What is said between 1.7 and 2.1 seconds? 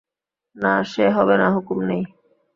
নেই।